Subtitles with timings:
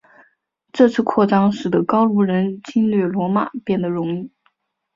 [0.73, 4.31] 这次扩张使得高卢人侵略罗马变得容易。